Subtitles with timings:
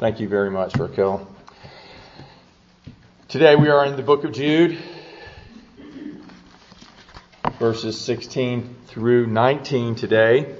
[0.00, 1.24] Thank you very much, Raquel.
[3.28, 4.76] Today we are in the book of Jude,
[7.60, 10.56] verses 16 through 19 today.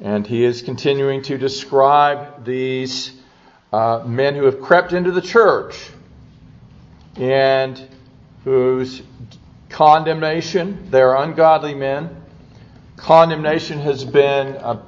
[0.00, 3.10] And he is continuing to describe these
[3.72, 5.90] uh, men who have crept into the church
[7.16, 7.84] and
[8.44, 9.02] whose
[9.70, 12.22] condemnation, they are ungodly men.
[12.96, 14.80] Condemnation has been uh,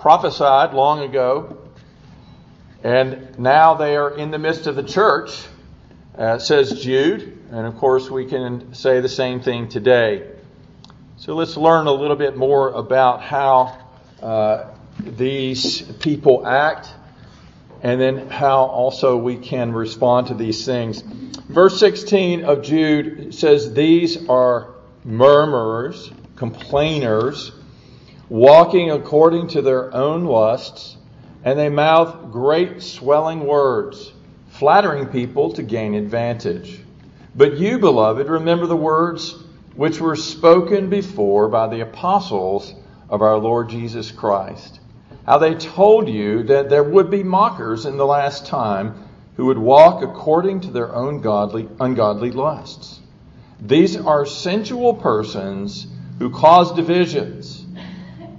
[0.00, 1.58] prophesied long ago,
[2.82, 5.30] and now they are in the midst of the church,
[6.16, 10.26] uh, says Jude, and of course we can say the same thing today.
[11.18, 13.78] So let's learn a little bit more about how
[14.22, 16.88] uh, these people act
[17.82, 21.02] and then how also we can respond to these things.
[21.02, 24.74] Verse 16 of Jude says, These are
[25.04, 27.52] murmurers, complainers,
[28.30, 30.96] walking according to their own lusts,
[31.44, 34.12] and they mouth great swelling words,
[34.48, 36.80] flattering people to gain advantage.
[37.34, 39.34] But you, beloved, remember the words
[39.74, 42.72] which were spoken before by the apostles
[43.08, 44.78] of our Lord Jesus Christ.
[45.26, 49.58] How they told you that there would be mockers in the last time who would
[49.58, 53.00] walk according to their own godly, ungodly lusts.
[53.60, 55.86] These are sensual persons
[56.18, 57.59] who cause divisions,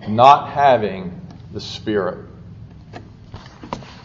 [0.08, 1.20] not having
[1.52, 2.28] the Spirit.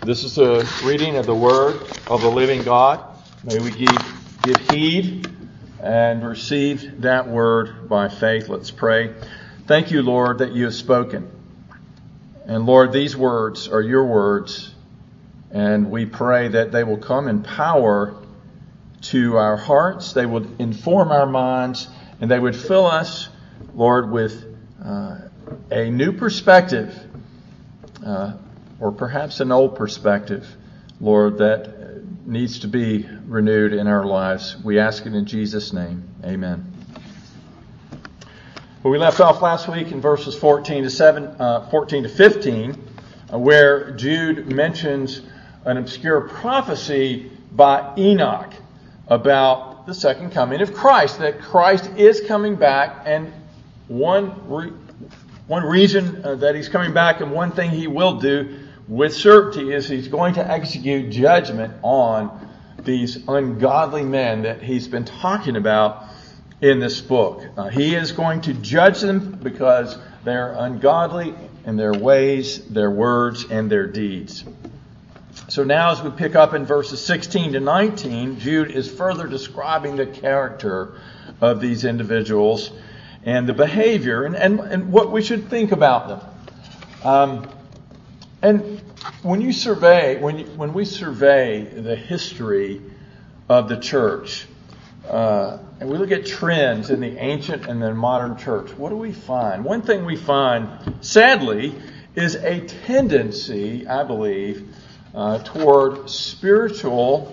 [0.03, 3.03] This is a reading of the Word of the living God.
[3.45, 5.29] May we give, give heed
[5.83, 8.49] and receive that Word by faith.
[8.49, 9.15] Let's pray.
[9.67, 11.31] Thank you, Lord, that you have spoken.
[12.45, 14.73] And Lord, these words are your words,
[15.51, 18.15] and we pray that they will come in power
[19.03, 21.89] to our hearts, they would inform our minds,
[22.21, 23.29] and they would fill us,
[23.75, 24.45] Lord, with
[24.85, 25.19] uh,
[25.71, 26.99] a new perspective,
[28.05, 28.35] uh,
[28.81, 30.47] or perhaps an old perspective,
[31.01, 31.77] Lord, that
[32.27, 34.57] needs to be renewed in our lives.
[34.63, 36.09] We ask it in Jesus' name.
[36.25, 36.73] Amen.
[38.83, 42.89] Well, we left off last week in verses 14 to 7, uh, 14 to 15,
[43.33, 45.23] uh, where Jude mentions
[45.65, 48.53] an obscure prophecy by Enoch
[49.09, 53.33] about the second coming of Christ, that Christ is coming back, and
[53.89, 54.73] one re-
[55.47, 58.59] one reason uh, that he's coming back, and one thing he will do
[58.89, 62.49] with certainty is he's going to execute judgment on
[62.81, 66.05] these ungodly men that he's been talking about
[66.61, 67.45] in this book.
[67.57, 71.35] Uh, he is going to judge them because they're ungodly
[71.65, 74.45] in their ways, their words, and their deeds.
[75.49, 79.97] So now, as we pick up in verses 16 to 19, Jude is further describing
[79.97, 81.01] the character
[81.41, 82.73] of these individuals
[83.27, 86.21] and the behavior and, and, and what we should think about them.
[87.05, 87.49] Um,
[88.41, 88.81] and
[89.23, 92.81] when you survey, when, you, when we survey the history
[93.49, 94.47] of the church,
[95.09, 98.97] uh, and we look at trends in the ancient and the modern church, what do
[98.97, 99.65] we find?
[99.65, 100.69] One thing we find,
[101.01, 101.75] sadly,
[102.15, 104.75] is a tendency, I believe,
[105.15, 107.33] uh, toward spiritual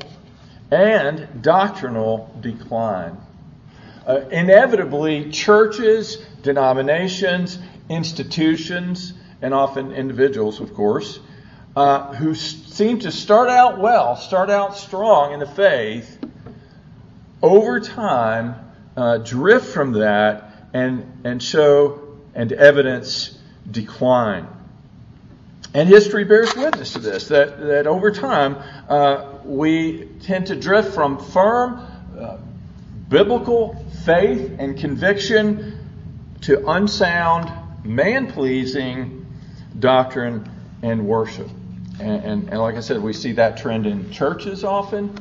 [0.71, 3.17] and doctrinal decline.
[4.05, 7.57] Uh, inevitably, churches, denominations,
[7.89, 11.19] institutions, and often individuals, of course,
[11.75, 16.19] uh, who seem to start out well, start out strong in the faith,
[17.41, 18.55] over time
[18.95, 23.37] uh, drift from that and, and show and evidence
[23.69, 24.47] decline.
[25.73, 30.93] And history bears witness to this, that, that over time uh, we tend to drift
[30.93, 31.79] from firm
[32.19, 32.37] uh,
[33.13, 33.75] biblical
[34.05, 35.77] faith and conviction
[36.41, 39.27] to unsound, man pleasing
[39.77, 40.49] doctrine
[40.81, 41.47] and worship.
[41.99, 45.15] And, and, and, like I said, we see that trend in churches often.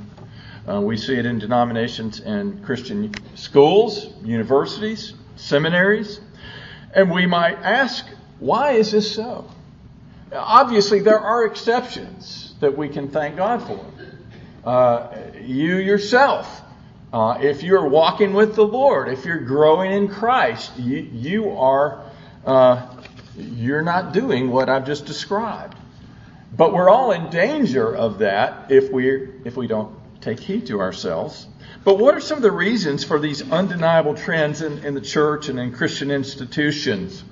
[0.66, 6.18] Uh, we see it in denominations and Christian schools, universities, seminaries.
[6.94, 8.06] And we might ask,
[8.38, 9.50] why is this so?
[10.32, 13.84] Obviously, there are exceptions that we can thank God for.
[14.66, 16.61] Uh, you yourself,
[17.12, 22.04] uh, if you're walking with the Lord, if you're growing in Christ, you, you are
[22.44, 22.88] uh,
[23.36, 25.76] you're not doing what I've just described.
[26.54, 30.80] But we're all in danger of that if we if we don't take heed to
[30.80, 31.46] ourselves.
[31.84, 35.48] But what are some of the reasons for these undeniable trends in, in the church
[35.48, 37.24] and in Christian institutions?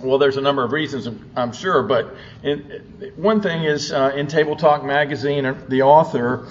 [0.00, 2.14] Well, there's a number of reasons, I'm sure, but
[2.44, 6.46] in, one thing is uh, in Tabletalk magazine, the author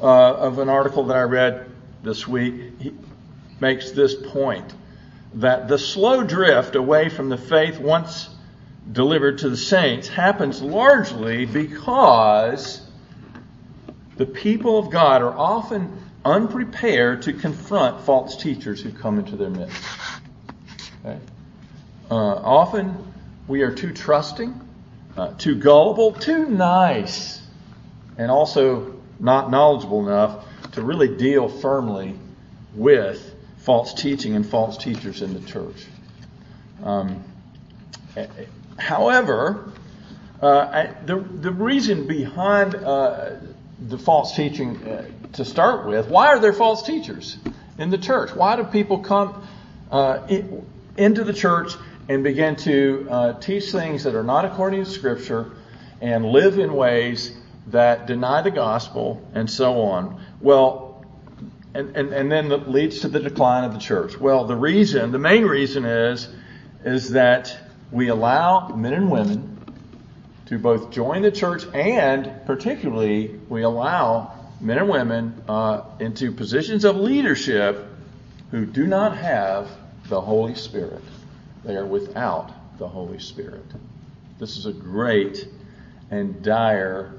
[0.00, 1.65] uh, of an article that I read
[2.06, 2.94] this week he
[3.60, 4.72] makes this point
[5.34, 8.28] that the slow drift away from the faith once
[8.90, 12.80] delivered to the saints happens largely because
[14.16, 19.50] the people of God are often unprepared to confront false teachers who come into their
[19.50, 19.84] midst.
[21.04, 21.18] Okay?
[22.08, 23.12] Uh, often
[23.48, 24.58] we are too trusting,
[25.16, 27.42] uh, too gullible, too nice,
[28.16, 30.45] and also not knowledgeable enough
[30.76, 32.14] to really deal firmly
[32.74, 35.86] with false teaching and false teachers in the church.
[36.84, 37.24] Um,
[38.78, 39.72] however,
[40.42, 43.36] uh, I, the, the reason behind uh,
[43.80, 47.38] the false teaching uh, to start with, why are there false teachers
[47.78, 48.34] in the church?
[48.34, 49.46] Why do people come
[49.90, 50.64] uh, in,
[50.98, 51.72] into the church
[52.08, 55.52] and begin to uh, teach things that are not according to Scripture
[56.02, 57.34] and live in ways
[57.68, 60.20] that deny the gospel and so on?
[60.40, 61.04] Well,
[61.74, 64.18] and, and, and then that leads to the decline of the church.
[64.18, 66.28] Well, the reason, the main reason is,
[66.84, 67.56] is that
[67.90, 69.56] we allow men and women
[70.46, 76.84] to both join the church and particularly we allow men and women uh, into positions
[76.84, 77.86] of leadership
[78.50, 79.68] who do not have
[80.08, 81.02] the Holy Spirit.
[81.64, 83.64] They are without the Holy Spirit.
[84.38, 85.48] This is a great
[86.10, 87.12] and dire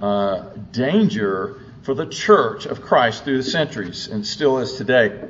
[0.00, 5.28] uh, danger for the church of Christ through the centuries and still is today.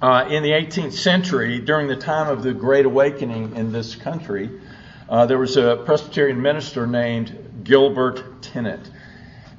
[0.00, 4.50] Uh, in the 18th century, during the time of the Great Awakening in this country,
[5.08, 8.90] uh, there was a Presbyterian minister named Gilbert Tennent.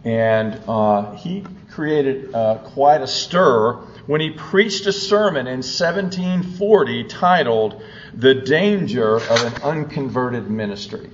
[0.03, 3.73] And uh, he created uh, quite a stir
[4.05, 7.81] when he preached a sermon in 1740 titled
[8.13, 11.09] The Danger of an Unconverted Ministry.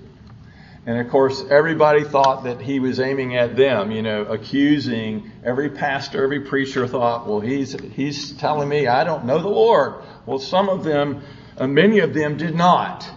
[0.85, 5.69] And of course, everybody thought that he was aiming at them, you know, accusing every
[5.69, 9.95] pastor, every preacher thought, well, he's, he's telling me I don't know the Lord.
[10.25, 11.21] Well, some of them,
[11.57, 13.09] uh, many of them did not.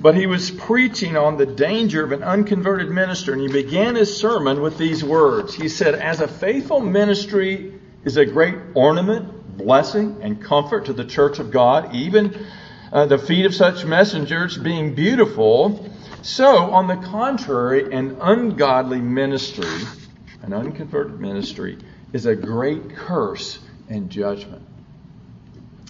[0.00, 4.16] But he was preaching on the danger of an unconverted minister, and he began his
[4.16, 5.54] sermon with these words.
[5.54, 7.74] He said, As a faithful ministry
[8.04, 12.46] is a great ornament, blessing, and comfort to the church of God, even
[12.92, 15.90] uh, the feet of such messengers being beautiful,
[16.22, 19.86] so, on the contrary, an ungodly ministry,
[20.42, 21.78] an unconverted ministry,
[22.12, 23.58] is a great curse
[23.88, 24.66] and judgment.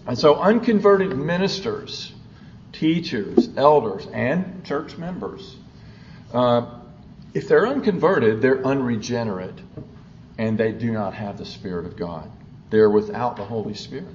[0.06, 2.12] And so, unconverted ministers,
[2.72, 5.56] teachers, elders, and church members.
[6.32, 6.66] Uh,
[7.34, 9.58] if they're unconverted, they're unregenerate
[10.38, 12.30] and they do not have the Spirit of God.
[12.70, 14.06] They're without the Holy Spirit.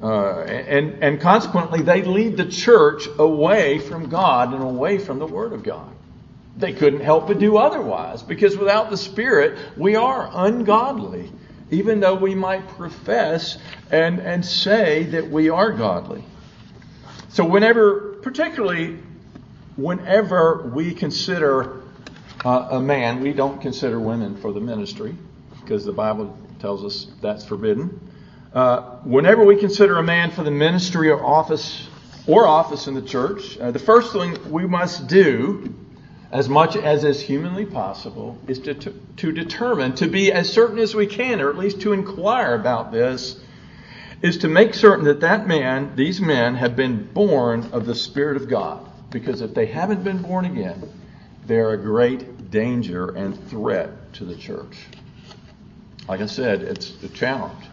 [0.00, 5.26] Uh, and, and consequently, they lead the church away from God and away from the
[5.26, 5.92] Word of God.
[6.56, 11.32] They couldn't help but do otherwise because without the Spirit, we are ungodly,
[11.70, 13.58] even though we might profess
[13.90, 16.24] and, and say that we are godly.
[17.30, 18.98] So, whenever, particularly
[19.76, 21.82] whenever we consider
[22.44, 25.16] uh, a man, we don't consider women for the ministry
[25.60, 28.07] because the Bible tells us that's forbidden.
[28.52, 31.86] Uh, whenever we consider a man for the ministry or office
[32.26, 35.74] or office in the church, uh, the first thing we must do,
[36.32, 40.78] as much as is humanly possible, is to, to, to determine, to be as certain
[40.78, 43.38] as we can, or at least to inquire about this,
[44.22, 48.36] is to make certain that that man, these men, have been born of the Spirit
[48.36, 48.84] of God.
[49.10, 50.90] Because if they haven't been born again,
[51.46, 54.86] they're a great danger and threat to the church.
[56.08, 57.64] Like I said, it's a challenge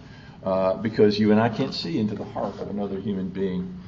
[0.45, 3.79] uh, because you and I can't see into the heart of another human being.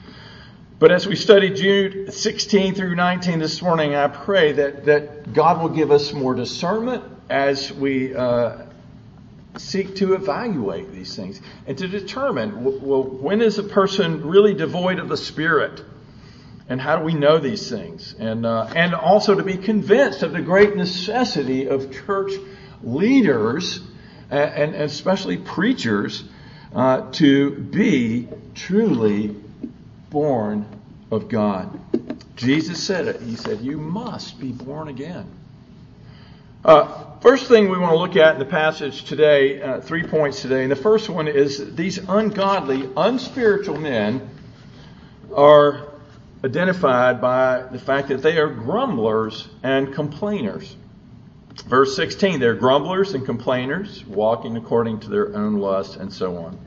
[0.79, 5.61] But as we study Jude 16 through 19 this morning, I pray that, that God
[5.61, 8.63] will give us more discernment as we uh,
[9.57, 14.99] seek to evaluate these things and to determine well, when is a person really devoid
[14.99, 15.83] of the Spirit?
[16.69, 18.13] And how do we know these things?
[18.17, 22.33] And, uh, and also to be convinced of the great necessity of church
[22.83, 23.79] leaders
[24.29, 26.23] and, and especially preachers
[26.77, 29.35] uh, to be truly
[30.11, 30.63] born
[31.09, 31.79] of God.
[32.35, 33.19] Jesus said it.
[33.19, 35.25] He said, You must be born again.
[36.63, 40.43] Uh, first thing we want to look at in the passage today, uh, three points
[40.43, 40.61] today.
[40.61, 44.29] And the first one is these ungodly, unspiritual men
[45.35, 45.87] are
[46.43, 50.75] identified by the fact that they are grumblers and complainers.
[51.65, 56.59] Verse 16, they're grumblers and complainers, walking according to their own lust, and so on.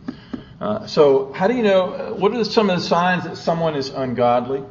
[0.61, 2.15] Uh, so, how do you know?
[2.19, 4.63] What are some of the signs that someone is ungodly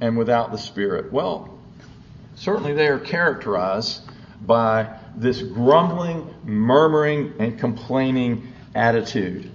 [0.00, 1.12] and without the Spirit?
[1.12, 1.58] Well,
[2.34, 4.02] certainly they are characterized
[4.42, 9.50] by this grumbling, murmuring, and complaining attitude.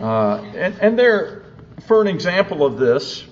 [0.00, 1.44] Uh, and, and there,
[1.86, 3.24] for an example of this,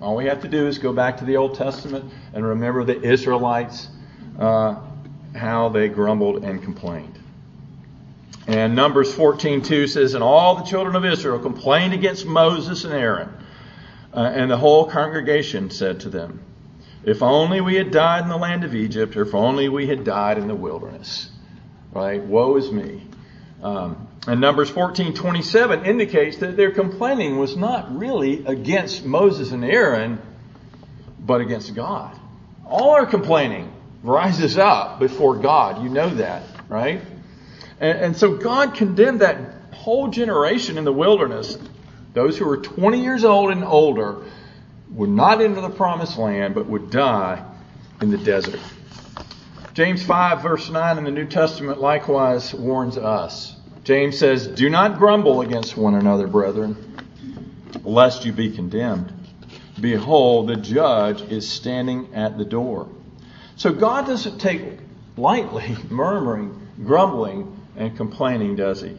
[0.00, 3.00] All we have to do is go back to the Old Testament and remember the
[3.00, 3.88] Israelites,
[4.38, 4.76] uh,
[5.36, 7.18] how they grumbled and complained.
[8.46, 13.28] And Numbers 14:2 says, "And all the children of Israel complained against Moses and Aaron,
[14.14, 16.40] uh, and the whole congregation said to them,
[17.04, 20.04] If only we had died in the land of Egypt, or if only we had
[20.04, 21.30] died in the wilderness."
[21.92, 22.22] Right?
[22.22, 23.02] Woe is me.
[23.62, 30.18] Um, and Numbers 14:27 indicates that their complaining was not really against Moses and Aaron,
[31.18, 32.12] but against God.
[32.68, 33.72] All are complaining
[34.08, 35.82] rises up before God.
[35.82, 37.00] You know that, right?
[37.80, 39.38] And, and so God condemned that
[39.72, 41.58] whole generation in the wilderness.
[42.14, 44.24] Those who were 20 years old and older
[44.90, 47.44] would not enter the promised land, but would die
[48.00, 48.60] in the desert.
[49.74, 53.54] James 5, verse 9 in the New Testament likewise warns us.
[53.84, 56.76] James says, Do not grumble against one another, brethren,
[57.84, 59.12] lest you be condemned.
[59.80, 62.88] Behold, the judge is standing at the door.
[63.56, 64.62] So God doesn't take
[65.16, 68.96] lightly murmuring, grumbling, and complaining, does he?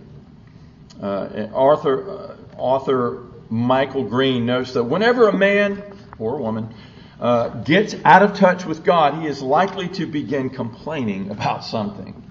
[1.01, 5.83] Uh, Arthur, uh, author Michael Green notes that whenever a man
[6.17, 6.73] or a woman
[7.19, 12.23] uh, gets out of touch with God, he is likely to begin complaining about something.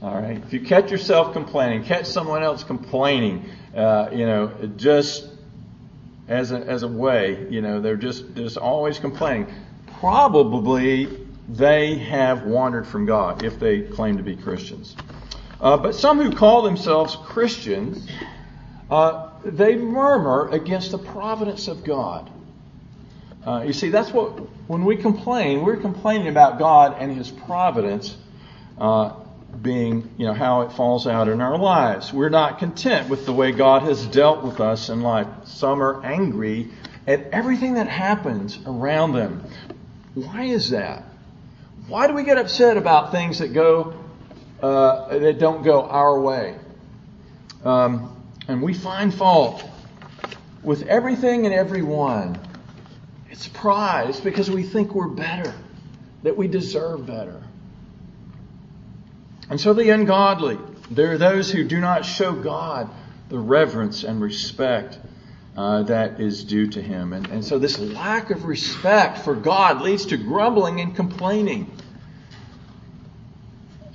[0.00, 0.42] All right.
[0.42, 5.28] If you catch yourself complaining, catch someone else complaining, uh, you know, just
[6.28, 9.52] as a, as a way, you know, they're just just always complaining.
[9.98, 14.94] Probably they have wandered from God if they claim to be Christians.
[15.60, 18.06] Uh, but some who call themselves Christians,
[18.90, 22.30] uh, they murmur against the providence of God.
[23.44, 24.30] Uh, you see, that's what,
[24.68, 28.16] when we complain, we're complaining about God and His providence
[28.78, 29.14] uh,
[29.62, 32.12] being, you know, how it falls out in our lives.
[32.12, 35.26] We're not content with the way God has dealt with us in life.
[35.46, 36.68] Some are angry
[37.06, 39.44] at everything that happens around them.
[40.14, 41.07] Why is that?
[41.88, 43.94] Why do we get upset about things that go
[44.60, 46.56] uh, that don't go our way.
[47.64, 48.14] Um,
[48.46, 49.64] and we find fault
[50.62, 52.38] with everything and everyone.
[53.30, 54.10] It's pride.
[54.10, 55.54] It's because we think we're better,
[56.22, 57.42] that we deserve better.
[59.50, 60.58] And so the ungodly,
[60.90, 62.90] there are those who do not show God
[63.28, 64.98] the reverence and respect
[65.56, 67.12] uh, that is due to Him.
[67.12, 71.70] And, and so this lack of respect for God leads to grumbling and complaining.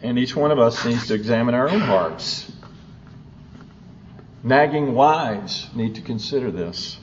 [0.03, 2.51] And each one of us needs to examine our own hearts.
[4.43, 6.99] Nagging wives need to consider this.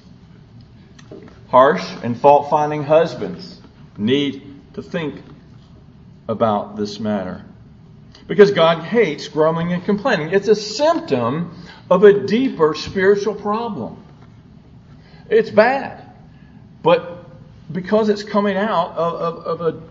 [1.49, 3.59] Harsh and fault finding husbands
[3.97, 5.23] need to think
[6.29, 7.43] about this matter.
[8.29, 10.31] Because God hates grumbling and complaining.
[10.31, 11.57] It's a symptom
[11.91, 14.05] of a deeper spiritual problem.
[15.31, 16.13] It's bad.
[16.83, 17.25] But
[17.73, 19.83] because it's coming out of, of, of a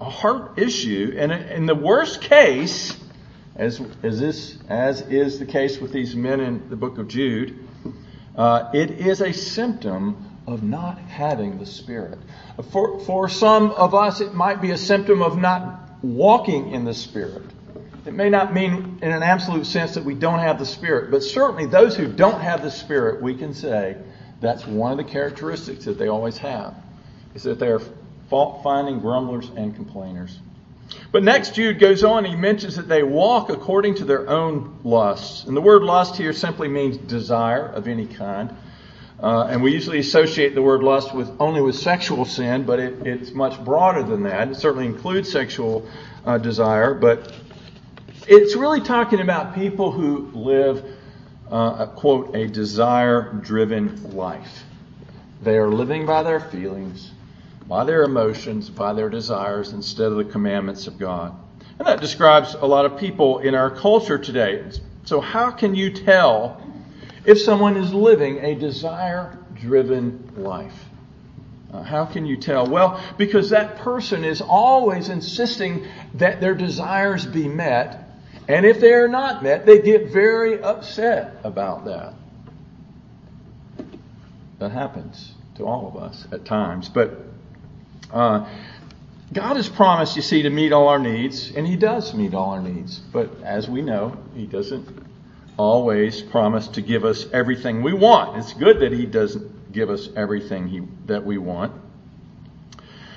[0.00, 2.96] a heart issue, and in the worst case,
[3.54, 7.58] as, as this as is the case with these men in the book of Jude,
[8.36, 12.18] uh, it is a symptom of not having the Spirit.
[12.70, 16.94] For for some of us, it might be a symptom of not walking in the
[16.94, 17.44] Spirit.
[18.04, 21.24] It may not mean in an absolute sense that we don't have the Spirit, but
[21.24, 23.96] certainly those who don't have the Spirit, we can say
[24.40, 26.74] that's one of the characteristics that they always have,
[27.34, 27.80] is that they are
[28.28, 30.38] fault finding grumblers and complainers.
[31.10, 35.44] But next, Jude goes on, he mentions that they walk according to their own lusts.
[35.44, 38.54] And the word lust here simply means desire of any kind.
[39.20, 43.06] Uh, and we usually associate the word lust with only with sexual sin, but it,
[43.06, 44.48] it's much broader than that.
[44.48, 45.88] It certainly includes sexual
[46.24, 47.32] uh, desire, but
[48.28, 50.84] it's really talking about people who live,
[51.50, 54.64] uh, a, quote, a desire driven life.
[55.42, 57.10] They are living by their feelings
[57.68, 61.34] by their emotions, by their desires, instead of the commandments of God.
[61.78, 64.64] And that describes a lot of people in our culture today.
[65.04, 66.62] So, how can you tell
[67.24, 70.74] if someone is living a desire driven life?
[71.72, 72.66] Uh, how can you tell?
[72.66, 78.04] Well, because that person is always insisting that their desires be met.
[78.48, 82.14] And if they are not met, they get very upset about that.
[84.60, 86.88] That happens to all of us at times.
[86.88, 87.25] But
[88.12, 88.48] uh,
[89.32, 92.50] God has promised, you see, to meet all our needs, and He does meet all
[92.50, 92.98] our needs.
[92.98, 94.86] But as we know, He doesn't
[95.56, 98.38] always promise to give us everything we want.
[98.38, 101.72] It's good that He doesn't give us everything he, that we want.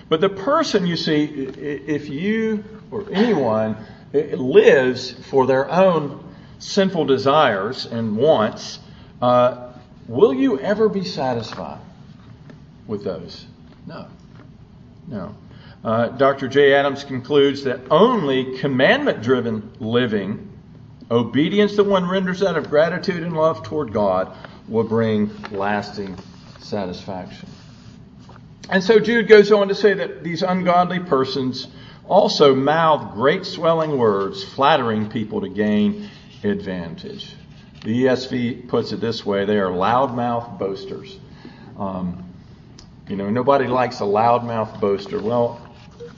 [0.09, 3.77] But the person, you see, if you or anyone
[4.11, 6.23] lives for their own
[6.57, 8.79] sinful desires and wants,
[9.21, 9.71] uh,
[10.07, 11.79] will you ever be satisfied?
[12.89, 13.45] with those?
[13.85, 14.07] No.
[15.09, 15.35] No.
[15.83, 16.47] Uh, Dr.
[16.47, 16.73] J.
[16.73, 20.51] Adams concludes that only commandment driven living,
[21.09, 24.35] obedience that one renders out of gratitude and love toward God,
[24.67, 26.17] will bring lasting
[26.59, 27.49] satisfaction.
[28.69, 31.67] And so Jude goes on to say that these ungodly persons
[32.07, 36.09] also mouth great swelling words, flattering people to gain
[36.43, 37.33] advantage.
[37.83, 41.17] The ESV puts it this way they are loudmouth boasters.
[41.77, 42.28] Um,
[43.09, 45.19] you know, nobody likes a loudmouth boaster.
[45.19, 45.59] Well,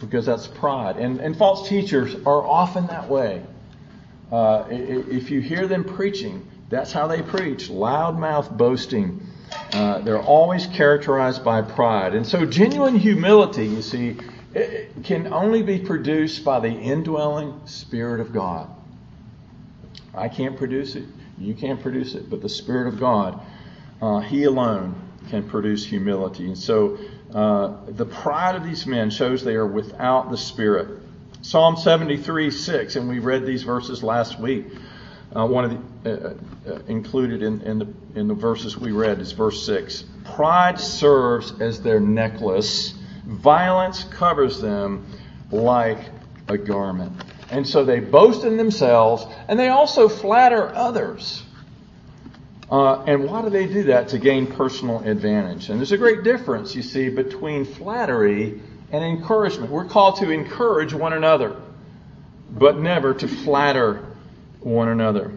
[0.01, 0.97] because that's pride.
[0.97, 3.43] And, and false teachers are often that way.
[4.29, 9.25] Uh, if you hear them preaching, that's how they preach loudmouth boasting.
[9.73, 12.13] Uh, they're always characterized by pride.
[12.13, 14.17] And so, genuine humility, you see,
[15.03, 18.69] can only be produced by the indwelling Spirit of God.
[20.13, 21.05] I can't produce it.
[21.37, 22.29] You can't produce it.
[22.29, 23.41] But the Spirit of God,
[24.01, 26.47] uh, He alone can produce humility.
[26.47, 26.97] And so
[27.33, 30.99] uh, the pride of these men shows they are without the Spirit.
[31.41, 34.67] Psalm 73 6, and we read these verses last week.
[35.35, 36.33] Uh, one of the uh,
[36.69, 40.03] uh, included in, in, the in the verses we read is verse six.
[40.35, 42.93] Pride serves as their necklace.
[43.25, 45.05] Violence covers them
[45.51, 45.99] like
[46.47, 47.13] a garment.
[47.49, 51.43] And so they boast in themselves, and they also flatter others.
[52.71, 54.07] Uh, and why do they do that?
[54.09, 55.69] To gain personal advantage.
[55.69, 58.61] And there's a great difference, you see, between flattery
[58.91, 59.71] and encouragement.
[59.71, 61.57] We're called to encourage one another,
[62.49, 64.05] but never to flatter
[64.61, 65.33] one another.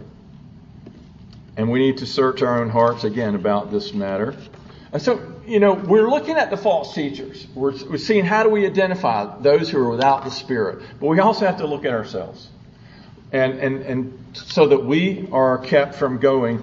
[1.57, 4.37] And we need to search our own hearts again about this matter.
[4.93, 7.49] And so, you know, we're looking at the false teachers.
[7.53, 10.85] We're, we're seeing how do we identify those who are without the Spirit.
[11.01, 12.49] But we also have to look at ourselves.
[13.33, 16.63] And, and, and so that we are kept from going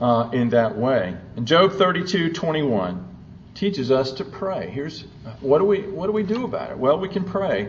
[0.00, 1.16] uh, in that way.
[1.36, 3.06] And Job 32, 21
[3.54, 4.70] teaches us to pray.
[4.70, 5.02] Here's
[5.40, 6.78] what do we what do we do about it?
[6.78, 7.68] Well, we can pray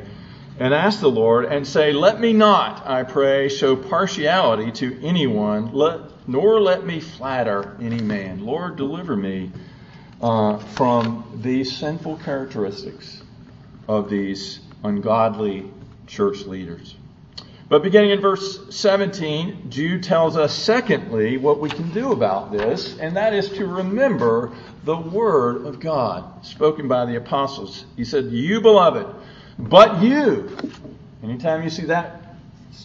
[0.59, 5.73] and ask the Lord and say, "Let me not, I pray, show partiality to anyone,
[5.73, 8.45] let, nor let me flatter any man.
[8.45, 9.51] Lord, deliver me
[10.21, 13.21] uh, from these sinful characteristics
[13.87, 15.69] of these ungodly
[16.07, 16.95] church leaders."
[17.71, 22.99] But beginning in verse 17, Jude tells us, secondly, what we can do about this,
[22.99, 24.51] and that is to remember
[24.83, 27.85] the Word of God spoken by the apostles.
[27.95, 29.07] He said, You, beloved,
[29.57, 30.53] but you.
[31.23, 32.35] Anytime you see that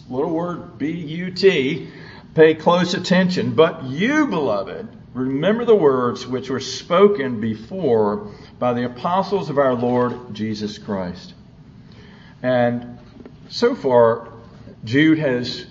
[0.09, 1.89] little word, B U T,
[2.33, 3.55] pay close attention.
[3.55, 9.73] But you, beloved, remember the words which were spoken before by the apostles of our
[9.73, 11.33] Lord Jesus Christ.
[12.41, 12.99] And
[13.49, 14.29] so far,
[14.83, 15.65] Jude has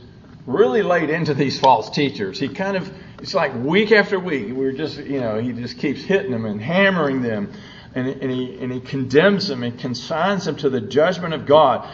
[0.47, 2.39] really laid into these false teachers.
[2.39, 6.03] He kind of, it's like week after week, we're just, you know, he just keeps
[6.03, 7.53] hitting them and hammering them.
[7.95, 11.89] And, and, he, and he condemns them and consigns them to the judgment of God.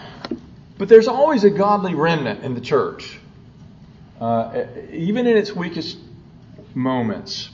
[0.77, 3.21] But there's always a godly remnant in the church,
[4.21, 5.99] uh, even in its weakest
[6.75, 7.51] moments.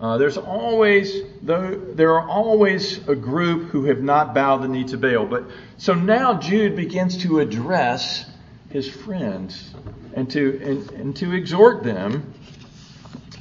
[0.00, 4.84] Uh, there's always though there are always a group who have not bowed the knee
[4.84, 5.26] to Baal.
[5.26, 5.44] But
[5.76, 8.24] so now Jude begins to address
[8.72, 9.74] his friends
[10.14, 12.34] and to, and, and to exhort them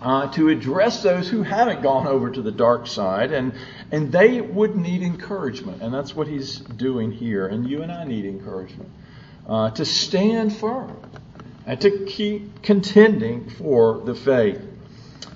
[0.01, 3.53] uh, to address those who haven't gone over to the dark side, and,
[3.91, 5.81] and they would need encouragement.
[5.81, 7.45] And that's what he's doing here.
[7.45, 8.89] And you and I need encouragement
[9.47, 10.99] uh, to stand firm
[11.67, 14.61] and to keep contending for the faith.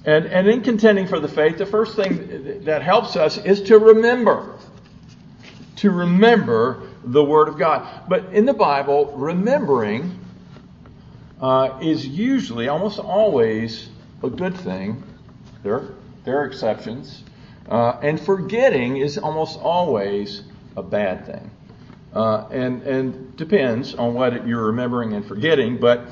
[0.03, 3.77] And, and in contending for the faith, the first thing that helps us is to
[3.77, 4.58] remember.
[5.77, 8.07] To remember the Word of God.
[8.07, 10.19] But in the Bible, remembering
[11.41, 13.89] uh, is usually, almost always,
[14.23, 15.03] a good thing.
[15.63, 15.89] There,
[16.23, 17.23] there are exceptions.
[17.69, 20.43] Uh, and forgetting is almost always
[20.77, 21.51] a bad thing.
[22.13, 26.07] Uh, and, and depends on what you're remembering and forgetting, but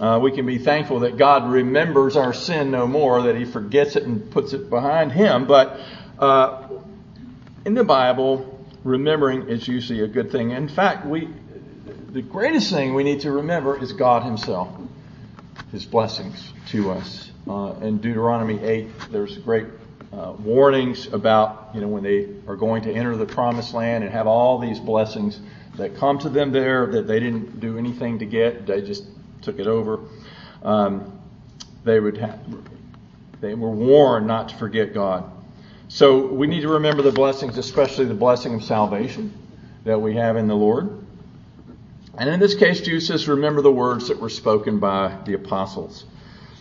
[0.00, 3.94] uh, we can be thankful that God remembers our sin no more, that He forgets
[3.94, 5.46] it and puts it behind Him.
[5.46, 5.80] But
[6.18, 6.68] uh,
[7.64, 8.53] in the Bible,
[8.84, 10.50] remembering is usually a good thing.
[10.50, 11.28] In fact, we
[12.12, 14.68] the greatest thing we need to remember is God Himself,
[15.72, 17.30] His blessings to us.
[17.48, 19.66] Uh, in Deuteronomy 8, there's great
[20.12, 24.12] uh, warnings about you know when they are going to enter the promised land and
[24.12, 25.40] have all these blessings
[25.76, 29.04] that come to them there that they didn't do anything to get; they just
[29.42, 30.00] took it over.
[30.62, 31.20] Um,
[31.84, 32.38] they would have,
[33.40, 35.30] they were warned not to forget God.
[35.88, 39.32] So we need to remember the blessings, especially the blessing of salvation
[39.84, 41.04] that we have in the Lord.
[42.16, 46.04] And in this case, Jude says, remember the words that were spoken by the apostles.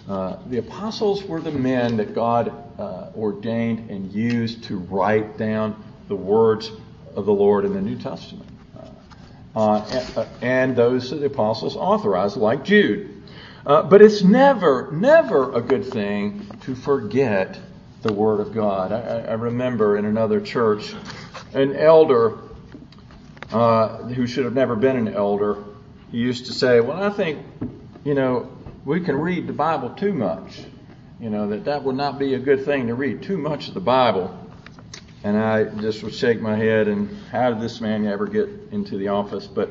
[0.09, 5.81] Uh, the apostles were the men that God uh, ordained and used to write down
[6.07, 6.71] the words
[7.15, 8.49] of the Lord in the New Testament.
[9.55, 13.23] Uh, and, uh, and, those that the apostles authorized, like Jude.
[13.65, 17.59] Uh, but it's never, never a good thing to forget
[18.03, 18.91] the Word of God.
[18.91, 20.93] I, I remember in another church,
[21.53, 22.37] an elder
[23.51, 25.63] uh, who should have never been an elder,
[26.11, 27.45] used to say, Well, I think,
[28.03, 28.51] you know,
[28.85, 30.61] we can read the Bible too much.
[31.19, 33.73] You know, that that would not be a good thing to read too much of
[33.73, 34.37] the Bible.
[35.23, 38.97] And I just would shake my head and how did this man ever get into
[38.97, 39.47] the office?
[39.47, 39.69] But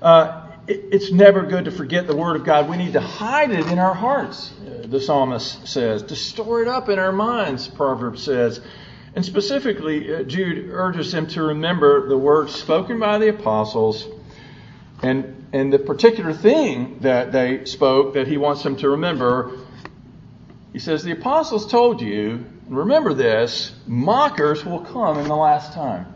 [0.00, 2.68] uh, it's never good to forget the Word of God.
[2.68, 4.52] We need to hide it in our hearts,
[4.84, 8.60] the psalmist says, to store it up in our minds, Proverbs says.
[9.14, 14.06] And specifically, uh, Jude urges him to remember the words spoken by the apostles
[15.02, 19.58] and, and the particular thing that they spoke that he wants them to remember.
[20.72, 26.12] He says, The apostles told you remember this mockers will come in the last time.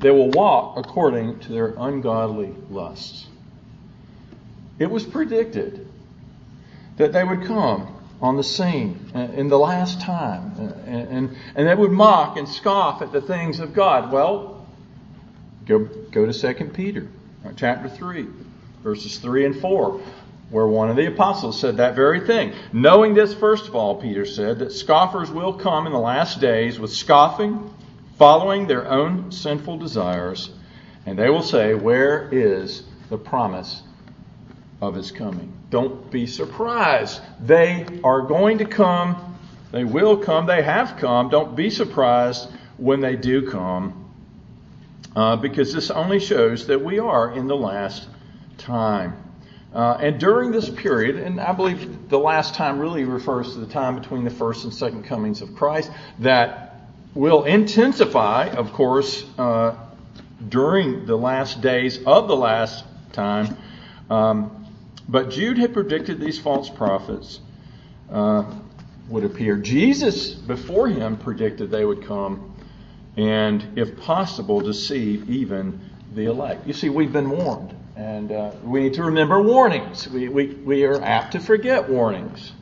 [0.00, 3.28] They will walk according to their ungodly lusts.
[4.82, 5.86] It was predicted
[6.96, 7.86] that they would come
[8.20, 12.36] on the scene uh, in the last time uh, and, and, and they would mock
[12.36, 14.10] and scoff at the things of God.
[14.10, 14.66] Well,
[15.66, 17.06] go, go to 2 Peter
[17.46, 18.26] uh, chapter 3,
[18.82, 20.00] verses 3 and 4
[20.50, 22.52] where one of the apostles said that very thing.
[22.72, 26.80] Knowing this, first of all, Peter said, that scoffers will come in the last days
[26.80, 27.72] with scoffing,
[28.18, 30.50] following their own sinful desires,
[31.06, 33.82] and they will say, Where is the promise
[34.82, 35.50] of his coming?
[35.70, 37.20] Don't be surprised.
[37.40, 39.38] They are going to come.
[39.70, 40.44] They will come.
[40.44, 41.30] They have come.
[41.30, 44.10] Don't be surprised when they do come,
[45.14, 48.08] uh, because this only shows that we are in the last
[48.58, 49.16] time.
[49.72, 53.72] Uh, and during this period, and I believe the last time really refers to the
[53.72, 56.80] time between the first and second comings of Christ, that
[57.14, 59.74] will intensify, of course, uh,
[60.48, 63.56] during the last days of the last time.
[64.10, 64.61] Um,
[65.08, 67.40] but Jude had predicted these false prophets
[68.10, 68.44] uh,
[69.08, 69.56] would appear.
[69.56, 72.54] Jesus, before him, predicted they would come
[73.16, 75.80] and, if possible, deceive even
[76.14, 76.66] the elect.
[76.66, 77.76] You see, we've been warned.
[77.94, 80.08] And uh, we need to remember warnings.
[80.08, 82.52] We, we, we are apt to forget warnings.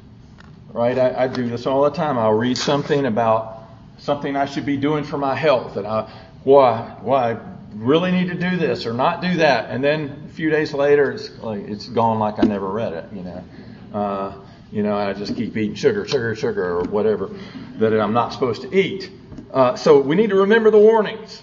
[0.73, 0.99] Right?
[0.99, 2.19] I, I do this all the time.
[2.19, 3.63] I'll read something about
[3.99, 5.77] something I should be doing for my health.
[5.77, 6.11] And I,
[6.43, 7.41] why, why, I
[7.75, 9.71] really need to do this or not do that.
[9.71, 13.07] And then a few days later, it's like, it's gone like I never read it,
[13.13, 13.45] you know.
[13.93, 14.35] Uh,
[14.71, 17.31] you know, I just keep eating sugar, sugar, sugar, or whatever
[17.79, 19.11] that I'm not supposed to eat.
[19.53, 21.43] Uh, so we need to remember the warnings.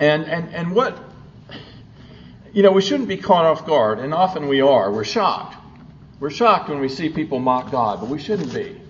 [0.00, 0.98] And, and, and what
[2.52, 4.90] you know, we shouldn't be caught off guard, and often we are.
[4.90, 5.56] We're shocked.
[6.18, 8.80] We're shocked when we see people mock God, but we shouldn't be.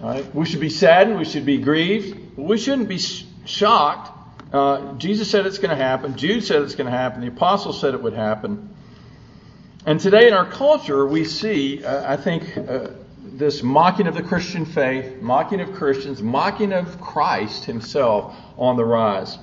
[0.00, 0.32] Right?
[0.34, 1.18] We should be saddened.
[1.18, 2.36] We should be grieved.
[2.36, 4.12] But we shouldn't be shocked.
[4.52, 6.16] Uh, Jesus said it's going to happen.
[6.16, 7.20] Jude said it's going to happen.
[7.20, 8.74] The apostles said it would happen.
[9.84, 12.88] And today in our culture, we see, uh, I think, uh,
[13.24, 18.84] this mocking of the Christian faith, mocking of Christians, mocking of Christ himself on the
[18.84, 19.38] rise.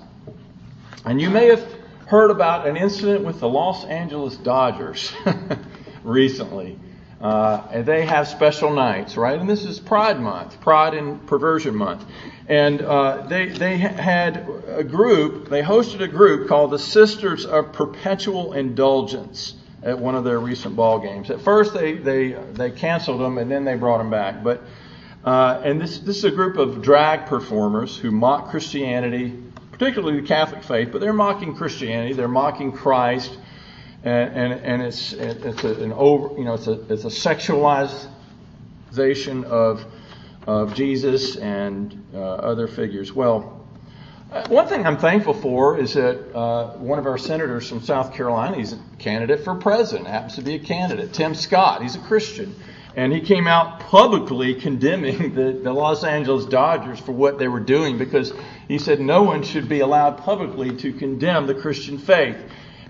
[1.06, 1.66] And you may have
[2.08, 5.14] heard about an incident with the Los Angeles Dodgers
[6.04, 6.80] recently.
[7.22, 9.40] Uh, and they have special nights, right?
[9.40, 12.06] And this is Pride Month, Pride and Perversion Month.
[12.48, 17.74] And uh, they, they had a group, they hosted a group called the Sisters of
[17.74, 21.32] Perpetual Indulgence at one of their recent ball games.
[21.32, 24.44] At first, they, they, they canceled them and then they brought them back.
[24.44, 24.62] But,
[25.24, 29.34] uh, and this, this is a group of drag performers who mock Christianity,
[29.72, 33.36] particularly the Catholic faith, but they're mocking Christianity, they're mocking Christ,
[34.04, 39.46] and, and, and it's, it's a, an over, you know, it's a, it's a sexualization
[39.46, 39.84] of,
[40.46, 43.14] of Jesus and uh, other figures.
[43.14, 43.66] Well,
[44.32, 48.14] uh, one thing I'm thankful for is that uh, one of our senators from South
[48.14, 51.82] Carolina, he's a candidate for president, happens to be a candidate, Tim Scott.
[51.82, 52.56] He's a Christian.
[52.96, 57.60] And he came out publicly condemning the, the Los Angeles Dodgers for what they were
[57.60, 58.34] doing because
[58.68, 62.38] he said no one should be allowed publicly to condemn the Christian faith.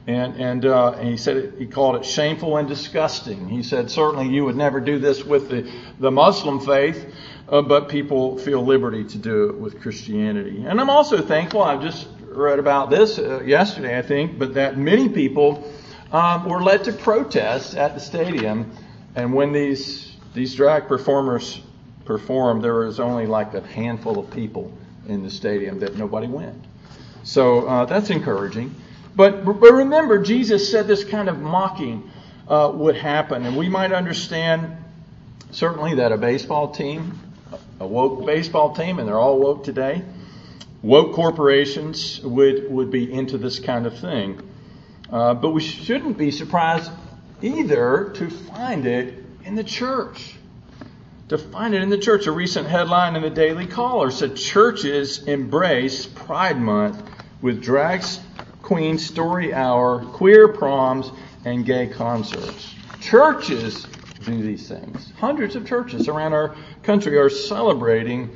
[0.07, 3.49] And, and, uh, and he said it, he called it shameful and disgusting.
[3.49, 7.11] He said certainly you would never do this with the, the Muslim faith,
[7.49, 10.65] uh, but people feel liberty to do it with Christianity.
[10.65, 11.63] And I'm also thankful.
[11.63, 15.71] I just read about this uh, yesterday, I think, but that many people
[16.11, 18.71] um, were led to protest at the stadium.
[19.15, 21.61] And when these these drag performers
[22.03, 24.71] performed, there was only like a handful of people
[25.07, 26.63] in the stadium that nobody went.
[27.23, 28.75] So uh, that's encouraging.
[29.15, 32.11] But, but remember, Jesus said this kind of mocking
[32.47, 34.75] uh, would happen, and we might understand
[35.51, 37.19] certainly that a baseball team,
[37.79, 40.03] a woke baseball team, and they're all woke today,
[40.81, 44.41] woke corporations would, would be into this kind of thing.
[45.09, 46.91] Uh, but we shouldn't be surprised
[47.41, 50.35] either to find it in the church.
[51.29, 52.27] To find it in the church.
[52.27, 57.01] A recent headline in the Daily Caller said churches embrace Pride Month
[57.41, 58.03] with drag
[58.61, 61.11] queen story hour, queer proms,
[61.45, 62.73] and gay concerts.
[62.99, 63.85] Churches
[64.25, 65.11] do these things.
[65.17, 68.35] Hundreds of churches around our country are celebrating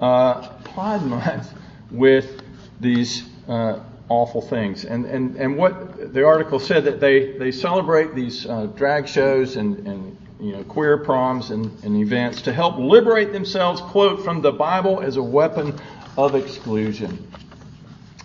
[0.00, 1.52] uh, Pride Month
[1.90, 2.42] with
[2.80, 4.84] these uh, awful things.
[4.84, 9.56] And, and, and what the article said that they, they celebrate these uh, drag shows
[9.56, 14.40] and, and you know, queer proms and, and events to help liberate themselves, quote, from
[14.40, 15.78] the Bible as a weapon
[16.16, 17.30] of exclusion.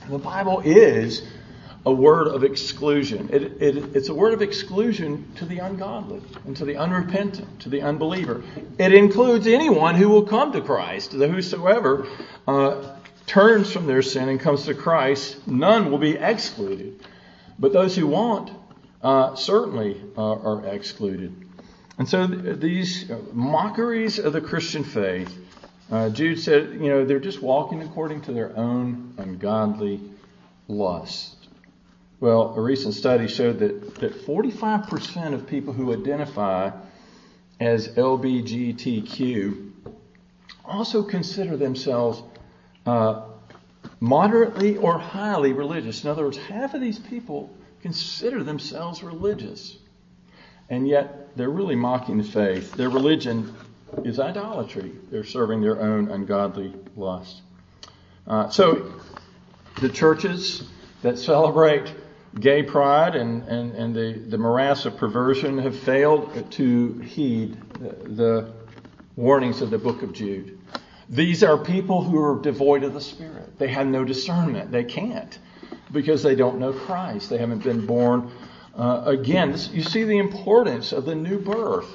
[0.09, 1.27] The Bible is
[1.85, 3.29] a word of exclusion.
[3.31, 7.69] It, it, it's a word of exclusion to the ungodly and to the unrepentant, to
[7.69, 8.43] the unbeliever.
[8.79, 12.07] It includes anyone who will come to Christ, the whosoever
[12.47, 12.95] uh,
[13.27, 17.05] turns from their sin and comes to Christ, none will be excluded.
[17.59, 18.51] But those who won't
[19.01, 21.47] uh, certainly uh, are excluded.
[21.97, 25.33] And so th- these mockeries of the Christian faith,
[25.91, 30.01] uh, Jude said, you know, they're just walking according to their own ungodly
[30.67, 31.34] lust.
[32.19, 36.71] Well, a recent study showed that, that 45% of people who identify
[37.59, 39.71] as LBGTQ
[40.63, 42.23] also consider themselves
[42.85, 43.23] uh,
[43.99, 46.03] moderately or highly religious.
[46.03, 49.77] In other words, half of these people consider themselves religious.
[50.69, 52.73] And yet they're really mocking the faith.
[52.73, 53.53] Their religion
[54.03, 54.93] is idolatry.
[55.11, 57.41] They're serving their own ungodly lust.
[58.25, 58.93] Uh, so
[59.81, 60.63] the churches
[61.03, 61.93] that celebrate
[62.39, 68.51] gay pride and, and, and the, the morass of perversion have failed to heed the,
[69.15, 70.59] warnings of the book of Jude.
[71.09, 73.57] These are people who are devoid of the Spirit.
[73.57, 74.71] They have no discernment.
[74.71, 75.37] They can't
[75.91, 77.29] because they don't know Christ.
[77.29, 78.31] They haven't been born
[78.75, 79.51] uh, again.
[79.51, 81.87] This, you see the importance of the new birth.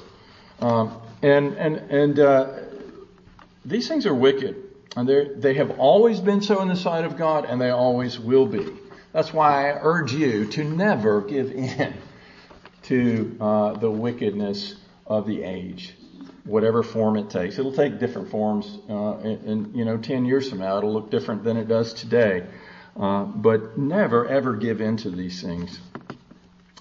[0.59, 2.53] Um, and and, and uh,
[3.65, 4.55] these things are wicked.
[4.95, 5.07] And
[5.41, 8.67] they have always been so in the sight of God, and they always will be.
[9.13, 11.93] That's why I urge you to never give in
[12.83, 15.95] to uh, the wickedness of the age
[16.43, 17.59] whatever form it takes.
[17.59, 21.11] It'll take different forms, uh, and, and, you know, 10 years from now, it'll look
[21.11, 22.45] different than it does today.
[22.99, 25.79] Uh, but never, ever give in to these things.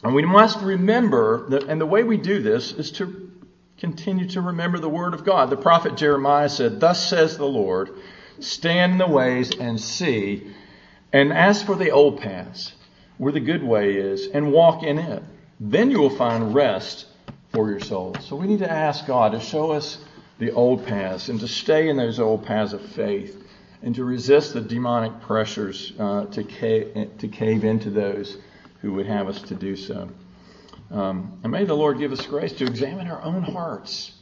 [0.03, 3.31] And we must remember that, and the way we do this is to
[3.79, 5.51] continue to remember the Word of God.
[5.51, 7.91] The prophet Jeremiah said, Thus says the Lord,
[8.41, 10.53] stand in the ways and see,
[11.13, 12.73] and ask for the old paths,
[13.19, 15.23] where the good way is, and walk in it.
[15.59, 17.07] Then you will find rest
[17.53, 18.17] for your soul.
[18.21, 19.99] So we need to ask God to show us
[20.39, 23.45] the old paths and to stay in those old paths of faith
[23.83, 28.37] and to resist the demonic pressures uh, to, cave, to cave into those
[28.81, 30.09] who would have us to do so.
[30.91, 34.13] Um, and may the Lord give us grace to examine our own hearts.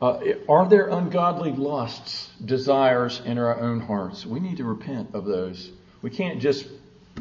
[0.00, 4.24] Uh, are there ungodly lusts, desires in our own hearts?
[4.24, 5.70] We need to repent of those.
[6.02, 6.66] We can't just,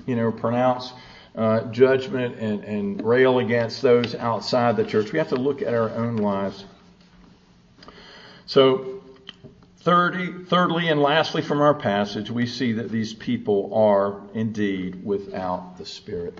[0.05, 0.93] you know, pronounce
[1.35, 5.11] uh, judgment and, and rail against those outside the church.
[5.11, 6.65] We have to look at our own lives.
[8.47, 9.01] So,
[9.79, 15.77] thirdly, thirdly and lastly from our passage, we see that these people are indeed without
[15.77, 16.39] the Spirit.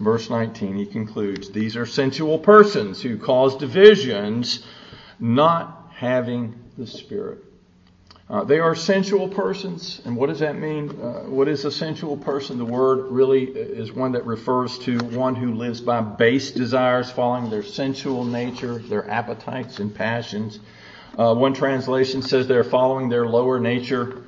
[0.00, 4.64] Verse 19, he concludes, These are sensual persons who cause divisions,
[5.20, 7.44] not having the Spirit.
[8.28, 10.00] Uh, they are sensual persons.
[10.04, 10.90] And what does that mean?
[10.90, 12.56] Uh, what is a sensual person?
[12.56, 17.50] The word really is one that refers to one who lives by base desires, following
[17.50, 20.58] their sensual nature, their appetites and passions.
[21.18, 24.24] Uh, one translation says they're following their lower nature.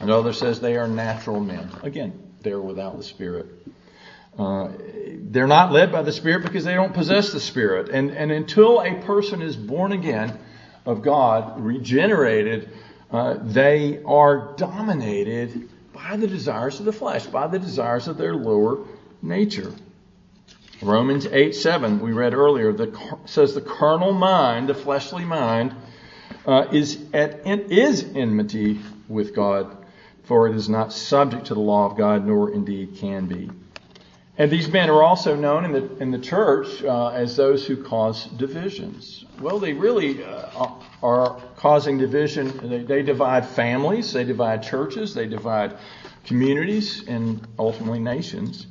[0.00, 1.70] Another says they are natural men.
[1.82, 3.46] Again, they're without the Spirit.
[4.38, 4.70] Uh,
[5.14, 7.90] they're not led by the Spirit because they don't possess the Spirit.
[7.90, 10.38] And, and until a person is born again
[10.86, 12.70] of God, regenerated,
[13.12, 18.34] uh, they are dominated by the desires of the flesh, by the desires of their
[18.34, 18.86] lower
[19.20, 19.72] nature.
[20.80, 25.74] Romans 8 7, we read earlier, that says the carnal mind, the fleshly mind,
[26.46, 29.76] uh, is, at, is enmity with God,
[30.24, 33.50] for it is not subject to the law of God, nor indeed can be.
[34.38, 37.84] And these men are also known in the, in the church uh, as those who
[37.84, 39.24] cause divisions.
[39.40, 40.48] Well, they really uh,
[41.02, 42.86] are causing division.
[42.86, 45.76] They, divide families, they divide churches, they divide
[46.24, 48.66] communities, and ultimately nations.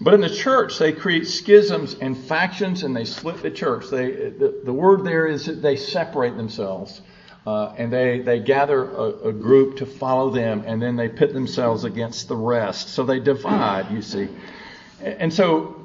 [0.00, 3.88] But in the church, they create schisms and factions, and they split the church.
[3.90, 7.00] They, the, the word there is that they separate themselves,
[7.46, 11.32] uh, and they they gather a, a, group to follow them, and then they pit
[11.32, 12.90] themselves against the rest.
[12.90, 13.90] So they divide.
[13.90, 14.28] You see,
[15.00, 15.77] and so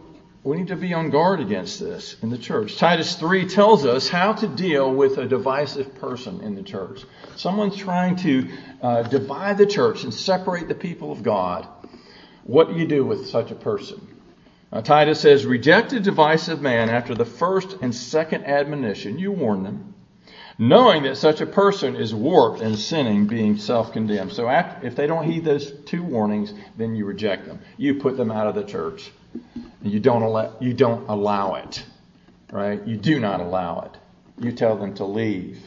[0.43, 2.77] we need to be on guard against this in the church.
[2.77, 7.03] Titus 3 tells us how to deal with a divisive person in the church.
[7.37, 8.49] Someone's trying to
[8.81, 11.65] uh, divide the church and separate the people of God.
[12.43, 14.05] What do you do with such a person?
[14.69, 19.17] Uh, Titus says, Reject a divisive man after the first and second admonition.
[19.17, 19.93] You warn them,
[20.57, 24.33] knowing that such a person is warped and sinning, being self condemned.
[24.33, 27.61] So after, if they don't heed those two warnings, then you reject them.
[27.77, 29.11] You put them out of the church.
[29.83, 31.83] You don't allow, you don't allow it,
[32.51, 32.81] right?
[32.87, 34.43] You do not allow it.
[34.43, 35.59] You tell them to leave.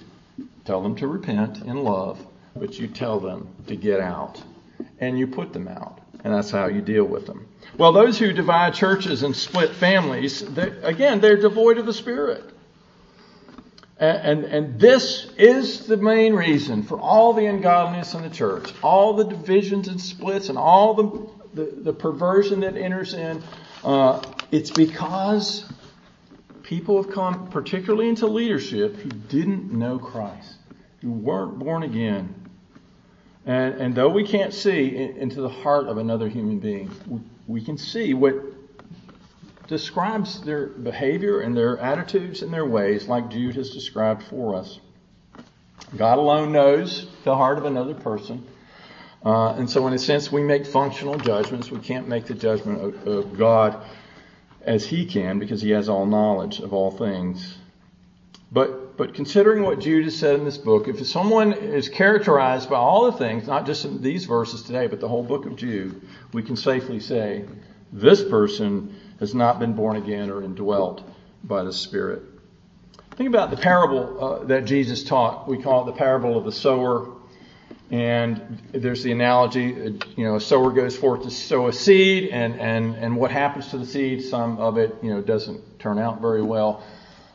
[0.65, 2.25] Tell them to repent in love,
[2.57, 4.43] but you tell them to get out.
[5.01, 6.01] And you put them out.
[6.25, 7.47] And that's how you deal with them.
[7.77, 12.43] Well, those who divide churches and split families, they, again, they're devoid of the Spirit.
[13.99, 18.71] And, and, and, this is the main reason for all the ungodliness in the church,
[18.83, 21.31] all the divisions and splits, and all the,
[21.63, 23.43] the, the perversion that enters in.
[23.87, 24.21] Uh,
[24.51, 25.65] it's because
[26.65, 30.57] people have come, particularly into leadership, who didn't know Christ,
[31.03, 32.35] who weren't born again.
[33.47, 37.65] And, and though we can't see into the heart of another human being, we, we
[37.65, 38.35] can see what
[39.69, 44.81] describes their behavior and their attitudes and their ways, like Jude has described for us.
[45.97, 48.45] God alone knows the heart of another person.
[49.25, 51.71] Uh, and so, in a sense, we make functional judgments.
[51.71, 53.83] We can't make the judgment of, God
[54.63, 57.57] as He can because He has all knowledge of all things.
[58.53, 62.77] But, but considering what Jude has said in this book, if someone is characterized by
[62.77, 66.01] all the things, not just in these verses today, but the whole book of Jude,
[66.33, 67.45] we can safely say
[67.93, 71.03] this person has not been born again or indwelt
[71.43, 72.23] by the Spirit.
[73.17, 75.49] Think about the parable uh, that Jesus taught.
[75.49, 77.16] We call it the parable of the sower.
[77.91, 82.61] And there's the analogy, you know, a sower goes forth to sow a seed, and,
[82.61, 84.25] and, and what happens to the seed?
[84.25, 86.83] Some of it, you know, doesn't turn out very well.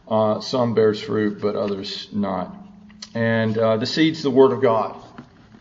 [0.07, 2.53] Uh, some bears fruit, but others not.
[3.15, 5.01] And uh, the seed's the word of God.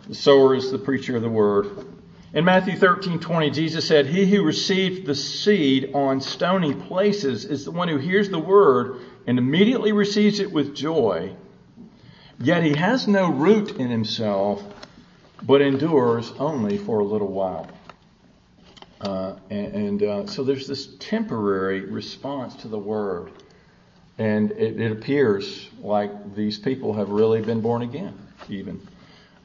[0.09, 1.87] The sower is the preacher of the word.
[2.33, 7.73] In Matthew 13:20, Jesus said, "He who received the seed on stony places is the
[7.73, 11.35] one who hears the word and immediately receives it with joy.
[12.41, 14.63] Yet he has no root in himself,
[15.43, 17.69] but endures only for a little while."
[19.01, 23.33] Uh, and, and uh, so there's this temporary response to the word.
[24.19, 28.15] And it, it appears like these people have really been born again,
[28.51, 28.87] even.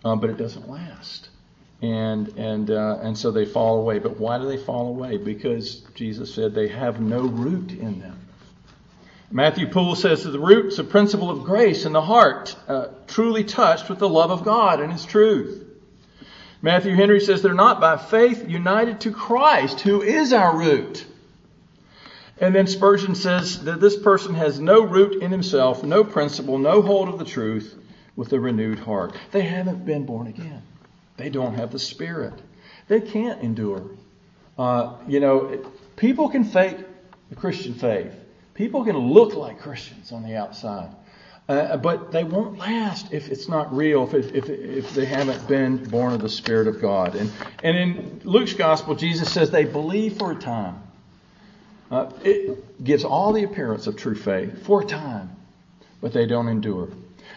[0.04, 1.30] Um, but it doesn't last.
[1.82, 4.00] And, and, uh, and so they fall away.
[4.00, 5.18] But why do they fall away?
[5.18, 8.20] Because Jesus said they have no root in them.
[9.32, 12.88] Matthew Poole says that the root is a principle of grace in the heart, uh,
[13.08, 15.65] truly touched with the love of God and His truth.
[16.66, 21.06] Matthew Henry says they're not by faith united to Christ, who is our root.
[22.42, 26.82] And then Spurgeon says that this person has no root in himself, no principle, no
[26.82, 27.78] hold of the truth
[28.16, 29.14] with a renewed heart.
[29.32, 30.64] They haven't been born again.
[31.18, 32.34] They don't have the Spirit.
[32.88, 33.84] They can't endure.
[34.58, 35.64] Uh, you know,
[35.98, 36.80] people can fake
[37.30, 38.16] the Christian faith.
[38.56, 40.90] People can look like Christians on the outside.
[41.48, 45.78] Uh, but they won't last if it's not real, if, if, if they haven't been
[45.78, 47.14] born of the Spirit of God.
[47.14, 47.32] And,
[47.62, 50.82] and in Luke's Gospel, Jesus says they believe for a time.
[51.92, 55.36] Uh, it gives all the appearance of true faith for a time,
[56.02, 56.90] but they don't endure.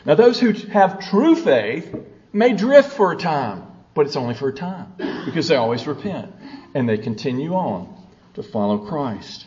[0.07, 1.94] Now, those who have true faith
[2.33, 4.94] may drift for a time, but it's only for a time
[5.27, 6.35] because they always repent
[6.75, 7.94] and they continue on
[8.35, 9.47] to follow Christ.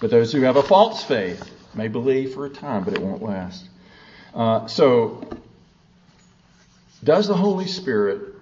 [0.00, 3.22] But those who have a false faith may believe for a time, but it won't
[3.22, 3.68] last.
[4.34, 5.28] Uh, so,
[7.02, 8.34] does the Holy Spirit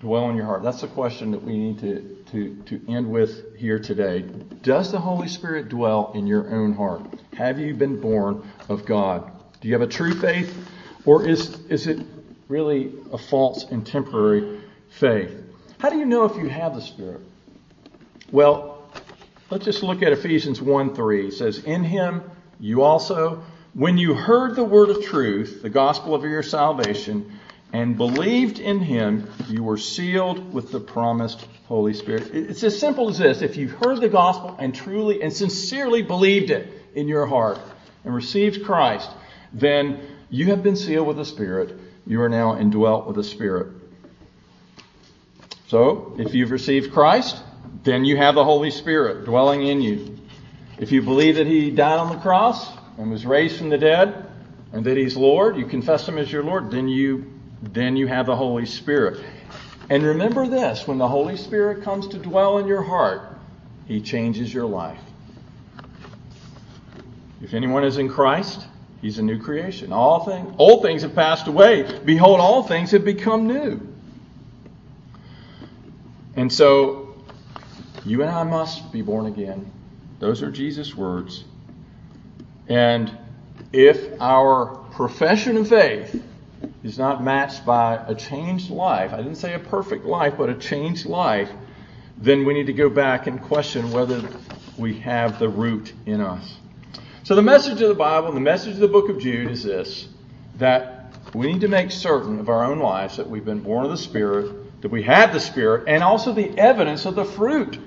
[0.00, 0.62] dwell in your heart?
[0.62, 4.22] That's the question that we need to, to, to end with here today.
[4.62, 7.02] Does the Holy Spirit dwell in your own heart?
[7.36, 9.30] Have you been born of God?
[9.60, 10.56] Do you have a true faith?
[11.04, 12.04] Or is, is it
[12.48, 14.60] really a false and temporary
[14.90, 15.42] faith?
[15.78, 17.20] How do you know if you have the Spirit?
[18.32, 18.88] Well,
[19.50, 21.28] let's just look at Ephesians 1 3.
[21.28, 22.22] It says, In him
[22.58, 23.44] you also,
[23.76, 27.30] when you heard the word of truth, the gospel of your salvation,
[27.74, 32.34] and believed in him, you were sealed with the promised Holy Spirit.
[32.34, 33.42] It's as simple as this.
[33.42, 37.58] If you've heard the gospel and truly and sincerely believed it in your heart
[38.02, 39.10] and received Christ,
[39.52, 40.00] then
[40.30, 41.78] you have been sealed with the Spirit.
[42.06, 43.74] You are now indwelt with the Spirit.
[45.66, 47.36] So, if you've received Christ,
[47.82, 50.18] then you have the Holy Spirit dwelling in you.
[50.78, 54.26] If you believe that He died on the cross and was raised from the dead,
[54.72, 57.32] and that He's Lord, you confess Him as your Lord, then you
[57.62, 59.24] then you have the Holy Spirit.
[59.88, 63.38] And remember this when the Holy Spirit comes to dwell in your heart,
[63.86, 65.00] He changes your life.
[67.42, 68.66] If anyone is in Christ,
[69.00, 69.92] he's a new creation.
[69.92, 71.82] All things, old things have passed away.
[72.04, 73.80] Behold, all things have become new.
[76.34, 77.14] And so,
[78.04, 79.70] you and I must be born again.
[80.18, 81.44] Those are Jesus' words.
[82.68, 83.16] And
[83.72, 86.22] if our profession of faith
[86.82, 90.54] is not matched by a changed life, I didn't say a perfect life, but a
[90.54, 91.50] changed life,
[92.18, 94.22] then we need to go back and question whether
[94.78, 96.56] we have the root in us.
[97.24, 100.08] So the message of the Bible, the message of the book of Jude is this
[100.58, 103.90] that we need to make certain of our own lives that we've been born of
[103.90, 107.78] the Spirit, that we have the Spirit, and also the evidence of the fruit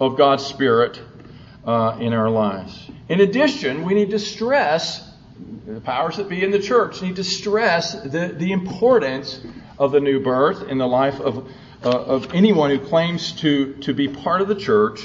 [0.00, 1.00] of God's Spirit
[1.64, 2.90] uh, in our lives.
[3.08, 5.10] In addition, we need to stress
[5.66, 9.40] the powers that be in the church need to stress the, the importance
[9.78, 11.48] of the new birth in the life of,
[11.82, 15.00] uh, of anyone who claims to, to be part of the church,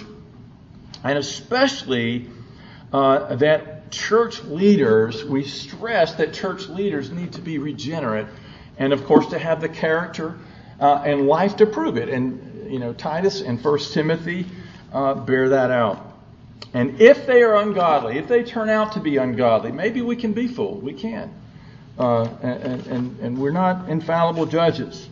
[1.04, 2.30] and especially
[2.92, 8.28] uh, that church leaders, we stress that church leaders need to be regenerate,
[8.78, 10.38] and of course to have the character
[10.80, 12.10] uh, and life to prove it.
[12.10, 14.48] And you know, Titus and First Timothy
[14.92, 16.15] uh, bear that out.
[16.74, 20.34] And if they are ungodly, if they turn out to be ungodly, maybe we can
[20.34, 20.84] be fooled.
[20.84, 21.34] We can.
[21.98, 25.08] Uh, and, and, and, we're not infallible judges.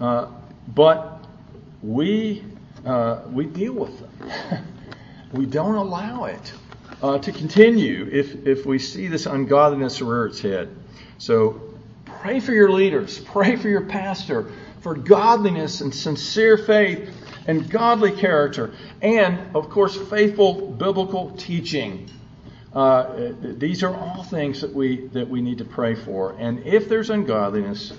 [0.00, 0.28] Uh,
[0.74, 1.22] but
[1.82, 2.42] we,
[2.86, 4.64] uh, we deal with them.
[5.34, 6.52] we don't allow it
[7.02, 10.74] uh, to continue if, if we see this ungodliness rear its head.
[11.18, 11.60] So
[12.06, 14.50] pray for your leaders, pray for your pastor,
[14.80, 17.14] for godliness and sincere faith
[17.48, 18.72] and godly character,
[19.02, 22.08] and of course, faithful biblical teaching.
[22.72, 26.36] Uh, these are all things that we that we need to pray for.
[26.38, 27.92] And if there's ungodliness,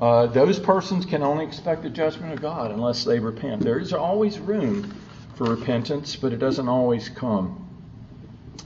[0.00, 3.62] uh, those persons can only expect the judgment of God unless they repent.
[3.62, 4.94] There is always room
[5.36, 7.66] for repentance, but it doesn't always come.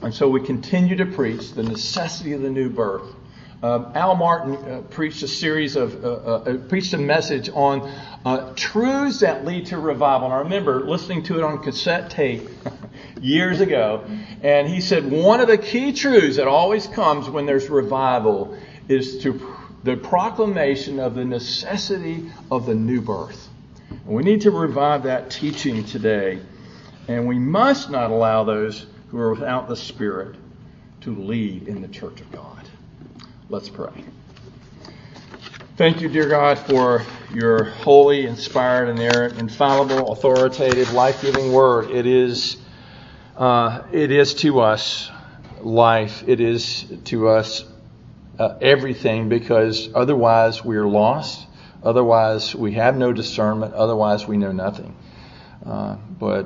[0.01, 3.13] And so we continue to preach the necessity of the new birth.
[3.61, 7.89] Uh, Al Martin uh, preached a series of, uh, uh, preached a message on
[8.25, 10.27] uh, truths that lead to revival.
[10.27, 12.47] And I remember listening to it on cassette tape
[13.21, 14.05] years ago.
[14.41, 18.57] And he said one of the key truths that always comes when there's revival
[18.87, 23.49] is to the proclamation of the necessity of the new birth.
[23.89, 26.39] And we need to revive that teaching today.
[27.07, 30.35] And we must not allow those who are without the Spirit
[31.01, 32.67] to lead in the church of God.
[33.49, 33.91] Let's pray.
[35.75, 41.89] Thank you, dear God, for your holy, inspired, inerrant, infallible, authoritative, life-giving word.
[41.89, 42.57] It is,
[43.35, 45.09] uh, it is to us
[45.61, 46.23] life.
[46.27, 47.65] It is to us
[48.37, 51.47] uh, everything because otherwise we are lost.
[51.83, 53.73] Otherwise we have no discernment.
[53.73, 54.95] Otherwise we know nothing.
[55.65, 56.45] Uh, but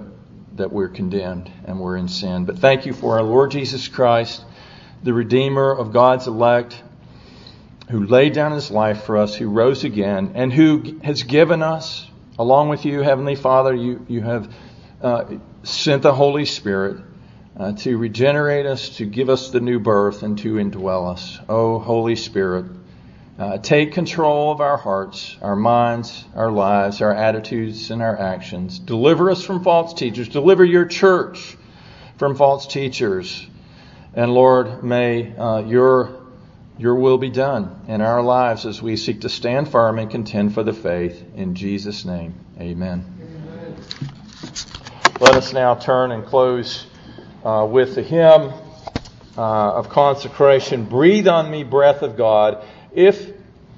[0.56, 2.46] that we're condemned and we're in sin.
[2.46, 4.44] But thank you for our Lord Jesus Christ,
[5.04, 6.82] the Redeemer of God's elect
[7.90, 12.10] who laid down his life for us, who rose again, and who has given us,
[12.38, 14.54] along with you, Heavenly Father, you, you have
[15.02, 15.26] uh,
[15.64, 16.98] sent the Holy Spirit
[17.58, 21.40] uh, to regenerate us, to give us the new birth, and to indwell us.
[21.48, 22.66] Oh, Holy Spirit,
[23.40, 28.80] uh, take control of our hearts, our minds, our lives, our attitudes, and our actions.
[28.80, 30.28] Deliver us from false teachers.
[30.28, 31.56] Deliver your church
[32.18, 33.48] from false teachers.
[34.14, 36.17] And Lord, may uh, your
[36.78, 40.54] your will be done in our lives as we seek to stand firm and contend
[40.54, 41.24] for the faith.
[41.36, 43.06] In Jesus' name, amen.
[43.20, 43.76] amen.
[45.20, 46.86] Let us now turn and close
[47.44, 48.54] uh, with the hymn
[49.38, 52.64] uh, of consecration Breathe on me, breath of God.
[52.94, 53.34] If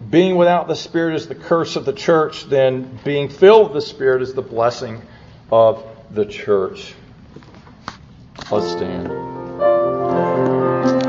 [0.10, 3.88] being without the Spirit is the curse of the church, then being filled with the
[3.88, 5.02] Spirit is the blessing
[5.52, 6.94] of the church.
[8.52, 9.29] Let's stand.